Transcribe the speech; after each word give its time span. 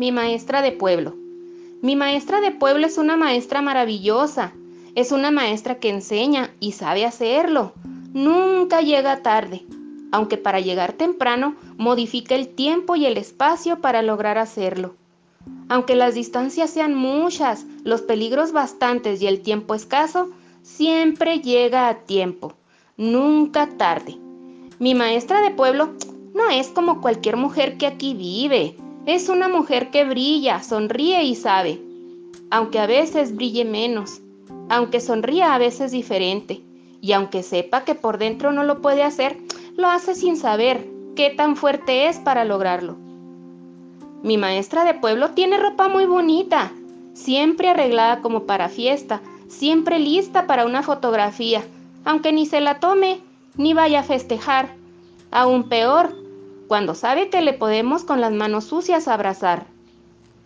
Mi 0.00 0.12
maestra 0.12 0.62
de 0.62 0.72
pueblo. 0.72 1.14
Mi 1.82 1.94
maestra 1.94 2.40
de 2.40 2.52
pueblo 2.52 2.86
es 2.86 2.96
una 2.96 3.18
maestra 3.18 3.60
maravillosa. 3.60 4.54
Es 4.94 5.12
una 5.12 5.30
maestra 5.30 5.74
que 5.74 5.90
enseña 5.90 6.54
y 6.58 6.72
sabe 6.72 7.04
hacerlo. 7.04 7.74
Nunca 8.14 8.80
llega 8.80 9.22
tarde, 9.22 9.66
aunque 10.10 10.38
para 10.38 10.58
llegar 10.58 10.94
temprano 10.94 11.54
modifica 11.76 12.34
el 12.34 12.48
tiempo 12.48 12.96
y 12.96 13.04
el 13.04 13.18
espacio 13.18 13.82
para 13.82 14.00
lograr 14.00 14.38
hacerlo. 14.38 14.94
Aunque 15.68 15.94
las 15.94 16.14
distancias 16.14 16.70
sean 16.70 16.94
muchas, 16.94 17.66
los 17.84 18.00
peligros 18.00 18.52
bastantes 18.52 19.20
y 19.20 19.26
el 19.26 19.42
tiempo 19.42 19.74
escaso, 19.74 20.30
siempre 20.62 21.40
llega 21.40 21.90
a 21.90 21.98
tiempo, 22.06 22.54
nunca 22.96 23.68
tarde. 23.76 24.16
Mi 24.78 24.94
maestra 24.94 25.42
de 25.42 25.50
pueblo 25.50 25.90
no 26.34 26.48
es 26.48 26.68
como 26.68 27.02
cualquier 27.02 27.36
mujer 27.36 27.76
que 27.76 27.86
aquí 27.86 28.14
vive. 28.14 28.78
Es 29.06 29.28
una 29.28 29.48
mujer 29.48 29.90
que 29.90 30.04
brilla, 30.04 30.62
sonríe 30.62 31.24
y 31.24 31.34
sabe, 31.34 31.80
aunque 32.50 32.78
a 32.78 32.86
veces 32.86 33.34
brille 33.34 33.64
menos, 33.64 34.20
aunque 34.68 35.00
sonría 35.00 35.54
a 35.54 35.58
veces 35.58 35.90
diferente, 35.90 36.62
y 37.00 37.12
aunque 37.12 37.42
sepa 37.42 37.84
que 37.84 37.94
por 37.94 38.18
dentro 38.18 38.52
no 38.52 38.62
lo 38.62 38.82
puede 38.82 39.02
hacer, 39.02 39.38
lo 39.76 39.88
hace 39.88 40.14
sin 40.14 40.36
saber 40.36 40.86
qué 41.16 41.30
tan 41.30 41.56
fuerte 41.56 42.08
es 42.08 42.18
para 42.18 42.44
lograrlo. 42.44 42.96
Mi 44.22 44.36
maestra 44.36 44.84
de 44.84 44.94
pueblo 44.94 45.30
tiene 45.30 45.56
ropa 45.56 45.88
muy 45.88 46.04
bonita, 46.04 46.70
siempre 47.14 47.70
arreglada 47.70 48.20
como 48.20 48.44
para 48.44 48.68
fiesta, 48.68 49.22
siempre 49.48 49.98
lista 49.98 50.46
para 50.46 50.66
una 50.66 50.82
fotografía, 50.82 51.62
aunque 52.04 52.32
ni 52.32 52.44
se 52.44 52.60
la 52.60 52.80
tome, 52.80 53.20
ni 53.56 53.72
vaya 53.72 54.00
a 54.00 54.04
festejar. 54.04 54.74
Aún 55.30 55.68
peor, 55.68 56.14
cuando 56.70 56.94
sabe 56.94 57.30
que 57.30 57.40
le 57.40 57.52
podemos 57.52 58.04
con 58.04 58.20
las 58.20 58.30
manos 58.30 58.66
sucias 58.66 59.08
abrazar. 59.08 59.66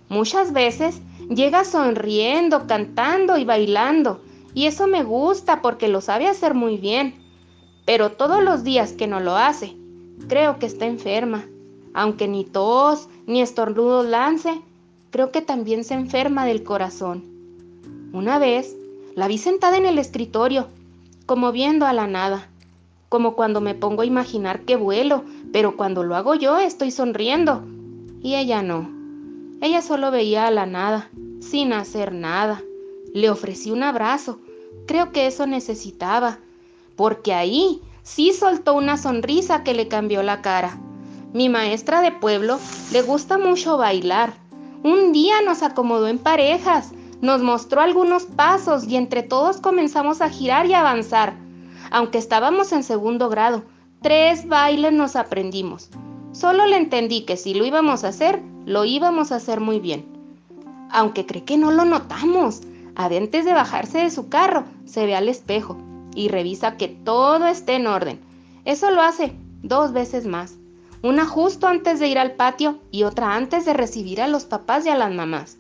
Muchas 0.09 0.55
veces 0.55 1.03
llega 1.29 1.67
sonriendo, 1.67 2.67
cantando 2.67 3.37
y 3.37 3.45
bailando, 3.45 4.23
y 4.55 4.65
eso 4.65 4.87
me 4.87 5.03
gusta 5.03 5.61
porque 5.61 5.87
lo 5.87 6.01
sabe 6.01 6.27
hacer 6.27 6.55
muy 6.55 6.79
bien. 6.79 7.15
Pero 7.85 8.13
todos 8.13 8.43
los 8.43 8.65
días 8.65 8.93
que 8.93 9.07
no 9.07 9.21
lo 9.21 9.37
hace, 9.37 9.77
creo 10.27 10.59
que 10.59 10.65
está 10.65 10.87
enferma. 10.87 11.45
Aunque 11.93 12.27
ni 12.27 12.47
tos 12.47 13.11
ni 13.27 13.43
estornudo 13.43 14.03
lance, 14.03 14.63
creo 15.11 15.31
que 15.31 15.43
también 15.43 15.85
se 15.85 15.93
enferma 15.93 16.47
del 16.47 16.65
corazón. 16.65 17.23
Una 18.15 18.39
vez 18.39 18.75
la 19.15 19.29
vi 19.29 19.37
sentada 19.37 19.77
en 19.77 19.85
el 19.85 19.99
escritorio, 19.99 20.69
como 21.27 21.53
viendo 21.53 21.85
a 21.85 21.93
la 21.93 22.07
nada, 22.07 22.49
como 23.15 23.37
cuando 23.37 23.61
me 23.61 23.77
pongo 23.77 24.03
a 24.03 24.07
imaginar 24.07 24.63
que 24.63 24.75
vuelo 24.75 25.23
pero 25.53 25.77
cuando 25.77 26.03
lo 26.03 26.17
hago 26.17 26.35
yo 26.35 26.59
estoy 26.59 26.91
sonriendo. 26.91 27.63
Y 28.21 28.35
ella 28.35 28.61
no. 28.61 28.91
Ella 29.61 29.83
solo 29.83 30.11
veía 30.11 30.49
a 30.49 30.51
la 30.51 30.67
nada, 30.67 31.11
sin 31.39 31.73
hacer 31.73 32.13
nada. 32.13 32.61
Le 33.15 33.31
ofrecí 33.31 33.71
un 33.71 33.85
abrazo. 33.85 34.41
Creo 34.89 35.13
que 35.13 35.29
eso 35.29 35.47
necesitaba, 35.47 36.39
porque 36.97 37.33
ahí 37.33 37.81
sí 38.03 38.33
soltó 38.33 38.75
una 38.75 38.97
sonrisa 38.97 39.63
que 39.63 39.75
le 39.75 39.87
cambió 39.87 40.25
la 40.25 40.43
cara. 40.43 40.77
Mi 41.33 41.49
maestra 41.49 42.01
de 42.01 42.11
pueblo 42.11 42.59
le 42.91 43.03
gusta 43.03 43.39
mucho 43.39 43.77
bailar. 43.77 44.35
Un 44.83 45.13
día 45.13 45.41
nos 45.41 45.63
acomodó 45.63 46.09
en 46.09 46.19
parejas, 46.19 46.91
nos 47.21 47.43
mostró 47.43 47.81
algunos 47.81 48.25
pasos 48.25 48.89
y 48.89 48.97
entre 48.97 49.23
todos 49.23 49.61
comenzamos 49.61 50.21
a 50.21 50.31
girar 50.31 50.67
y 50.67 50.75
avanzar, 50.75 51.44
aunque 51.91 52.19
estábamos 52.19 52.73
en 52.73 52.83
segundo 52.83 53.29
grado 53.29 53.65
Tres 54.05 54.47
bailes 54.47 54.93
nos 54.93 55.17
aprendimos. 55.17 55.89
Solo 56.33 56.67
le 56.67 56.77
entendí 56.77 57.23
que 57.23 57.39
si 57.39 57.55
lo 57.55 57.65
íbamos 57.65 58.05
a 58.05 58.09
hacer, 58.09 58.43
lo 58.67 58.85
íbamos 58.85 59.33
a 59.33 59.37
hacer 59.37 59.61
muy 59.61 59.81
bien. 59.81 60.05
Aunque 60.91 61.25
cree 61.25 61.45
que 61.45 61.57
no 61.57 61.71
lo 61.71 61.87
notamos. 61.87 62.61
Antes 62.97 63.47
de 63.47 63.55
bajarse 63.55 64.01
de 64.01 64.11
su 64.11 64.29
carro, 64.29 64.65
se 64.85 65.07
ve 65.07 65.17
al 65.17 65.31
espejo 65.31 65.79
y 66.15 66.29
revisa 66.29 66.77
que 66.77 66.89
todo 66.89 67.47
esté 67.47 67.77
en 67.77 67.87
orden. 67.87 68.21
Eso 68.67 68.91
lo 68.91 69.01
hace 69.01 69.33
dos 69.63 69.95
veces 69.95 70.27
más. 70.27 70.57
Una 71.03 71.25
justo 71.25 71.67
antes 71.67 71.99
de 71.99 72.09
ir 72.09 72.19
al 72.19 72.33
patio 72.33 72.81
y 72.91 73.05
otra 73.05 73.35
antes 73.35 73.65
de 73.65 73.73
recibir 73.73 74.21
a 74.21 74.29
los 74.29 74.45
papás 74.45 74.85
y 74.85 74.91
a 74.91 74.97
las 74.97 75.15
mamás. 75.15 75.57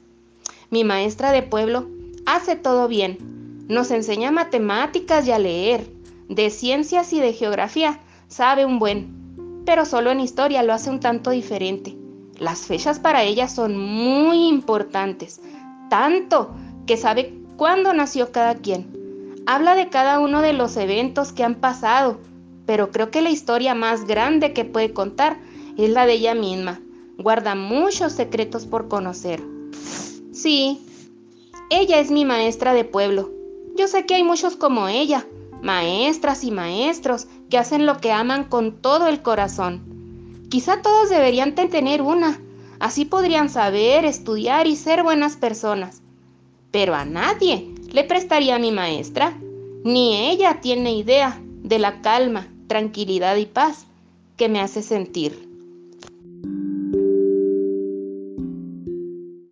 Mi 0.69 0.85
maestra 0.85 1.33
de 1.33 1.43
pueblo 1.43 1.87
hace 2.27 2.57
todo 2.57 2.89
bien. 2.89 3.65
Nos 3.69 3.91
enseña 3.91 4.31
matemáticas 4.31 5.27
y 5.27 5.33
a 5.33 5.39
leer, 5.39 5.94
de 6.29 6.51
ciencias 6.51 7.13
y 7.13 7.21
de 7.21 7.33
geografía 7.33 8.01
sabe 8.29 8.65
un 8.65 8.79
buen, 8.79 9.63
pero 9.65 9.85
solo 9.85 10.11
en 10.11 10.21
historia 10.21 10.63
lo 10.63 10.73
hace 10.73 10.91
un 10.91 11.01
tanto 11.01 11.31
diferente. 11.31 11.97
Las 12.39 12.67
fechas 12.67 12.99
para 12.99 13.23
ella 13.23 13.49
son 13.49 13.77
muy 13.77 14.49
importantes, 14.49 15.41
tanto 15.89 16.51
que 16.87 16.97
sabe 16.97 17.35
cuándo 17.57 17.93
nació 17.93 18.33
cada 18.33 18.57
quien. 18.57 19.43
Habla 19.47 19.75
de 19.75 19.89
cada 19.89 20.19
uno 20.19 20.41
de 20.41 20.53
los 20.53 20.77
eventos 20.77 21.33
que 21.33 21.45
han 21.45 21.57
pasado, 21.57 22.19
pero 22.67 22.91
creo 22.91 23.11
que 23.11 23.23
la 23.23 23.31
historia 23.31 23.75
más 23.75 24.07
grande 24.07 24.53
que 24.53 24.65
puede 24.65 24.93
contar 24.93 25.39
es 25.77 25.91
la 25.91 26.07
de 26.07 26.15
ella 26.15 26.35
misma. 26.35 26.81
Guarda 27.19 27.55
muchos 27.55 28.13
secretos 28.13 28.67
por 28.67 28.89
conocer. 28.89 29.43
Sí, 30.33 30.81
ella 31.71 32.01
es 32.01 32.11
mi 32.11 32.25
maestra 32.25 32.75
de 32.75 32.85
pueblo. 32.85 33.31
Yo 33.77 33.87
sé 33.87 34.07
que 34.07 34.15
hay 34.15 34.25
muchos 34.25 34.57
como 34.57 34.89
ella, 34.89 35.27
maestras 35.65 36.45
y 36.45 36.51
maestros 36.51 37.27
que 37.49 37.59
hacen 37.59 37.87
lo 37.87 37.97
que 37.97 38.13
aman 38.13 38.45
con 38.45 38.83
todo 38.83 39.09
el 39.09 39.23
corazón. 39.23 40.47
Quizá 40.51 40.83
todos 40.83 41.09
deberían 41.09 41.55
tener 41.55 42.03
una, 42.03 42.39
así 42.79 43.07
podrían 43.07 43.49
saber, 43.49 44.05
estudiar 44.05 44.67
y 44.67 44.77
ser 44.77 45.03
buenas 45.03 45.37
personas. 45.37 46.03
Pero 46.71 46.95
a 46.95 47.05
nadie 47.05 47.75
le 47.91 48.05
prestaría 48.05 48.57
a 48.57 48.59
mi 48.59 48.73
maestra, 48.73 49.37
ni 49.85 50.31
ella 50.31 50.61
tiene 50.61 50.95
idea 50.95 51.41
de 51.63 51.79
la 51.79 52.03
calma, 52.03 52.47
tranquilidad 52.69 53.37
y 53.37 53.47
paz 53.47 53.87
que 54.37 54.51
me 54.51 54.61
hace 54.61 54.83
sentir. 54.83 55.54